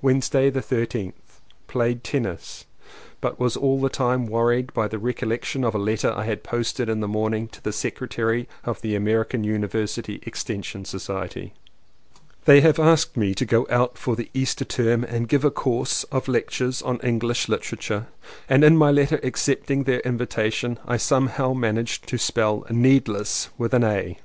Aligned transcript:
Wednesday 0.00 0.50
the 0.50 0.60
13th. 0.60 1.40
Played 1.66 2.04
tennis, 2.04 2.64
but 3.20 3.40
was 3.40 3.56
all 3.56 3.80
the 3.80 3.88
time 3.88 4.28
wor 4.28 4.50
ried 4.50 4.72
by 4.72 4.86
the 4.86 5.00
recollection 5.00 5.64
of 5.64 5.74
a 5.74 5.78
letter 5.78 6.12
I 6.12 6.26
had 6.26 6.44
post 6.44 6.78
ed 6.80 6.88
in 6.88 7.00
the 7.00 7.08
morning 7.08 7.48
to 7.48 7.60
the 7.60 7.72
secretary 7.72 8.48
of 8.62 8.80
the 8.82 8.94
American 8.94 9.42
University 9.42 10.20
Extension 10.22 10.84
Society. 10.84 11.54
208 12.44 12.44
LLEWELLYN 12.44 12.44
POWYS 12.44 12.46
They 12.46 12.60
have 12.60 12.78
asked 12.92 13.16
me 13.16 13.34
to 13.34 13.44
go 13.44 13.66
out 13.68 13.98
for 13.98 14.14
the 14.14 14.30
Easter 14.32 14.64
term 14.64 15.02
and 15.02 15.28
give 15.28 15.44
a 15.44 15.50
course 15.50 16.04
of 16.04 16.28
lectures 16.28 16.80
on 16.80 17.00
Eng 17.00 17.18
lish 17.18 17.48
hterature 17.48 18.06
and 18.48 18.62
in 18.62 18.76
my 18.76 18.92
letter 18.92 19.18
accepting 19.24 19.82
their 19.82 20.00
invitation 20.02 20.78
I 20.86 20.98
somehow 20.98 21.52
managed 21.52 22.06
to 22.06 22.16
spell 22.16 22.64
"needless" 22.70 23.48
with 23.58 23.74
an 23.74 23.82
"a". 23.82 24.18